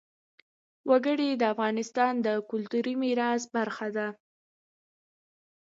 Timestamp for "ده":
3.97-4.07